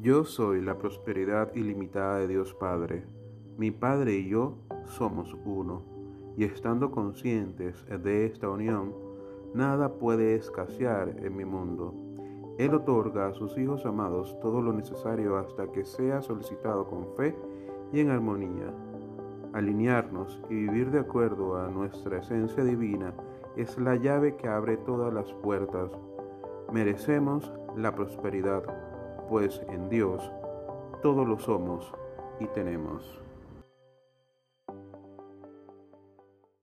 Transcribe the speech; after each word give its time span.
Yo 0.00 0.24
soy 0.24 0.60
la 0.60 0.78
prosperidad 0.78 1.52
ilimitada 1.56 2.18
de 2.18 2.28
Dios 2.28 2.54
Padre. 2.54 3.02
Mi 3.56 3.72
Padre 3.72 4.14
y 4.14 4.28
yo 4.28 4.54
somos 4.84 5.36
uno, 5.44 5.82
y 6.36 6.44
estando 6.44 6.92
conscientes 6.92 7.84
de 7.84 8.26
esta 8.26 8.48
unión, 8.48 8.94
nada 9.54 9.94
puede 9.94 10.36
escasear 10.36 11.16
en 11.18 11.36
mi 11.36 11.44
mundo. 11.44 11.94
Él 12.58 12.74
otorga 12.74 13.26
a 13.26 13.34
sus 13.34 13.58
hijos 13.58 13.86
amados 13.86 14.38
todo 14.40 14.62
lo 14.62 14.72
necesario 14.72 15.36
hasta 15.36 15.72
que 15.72 15.84
sea 15.84 16.22
solicitado 16.22 16.86
con 16.86 17.16
fe 17.16 17.34
y 17.92 17.98
en 17.98 18.10
armonía. 18.10 18.72
Alinearnos 19.52 20.40
y 20.48 20.54
vivir 20.54 20.92
de 20.92 21.00
acuerdo 21.00 21.56
a 21.56 21.68
nuestra 21.70 22.18
esencia 22.18 22.62
divina 22.62 23.14
es 23.56 23.76
la 23.78 23.96
llave 23.96 24.36
que 24.36 24.46
abre 24.46 24.76
todas 24.76 25.12
las 25.12 25.32
puertas. 25.42 25.90
Merecemos 26.72 27.52
la 27.76 27.96
prosperidad 27.96 28.87
pues 29.28 29.62
en 29.68 29.88
Dios 29.88 30.22
todo 31.02 31.24
lo 31.24 31.38
somos 31.38 31.92
y 32.40 32.46
tenemos. 32.46 33.27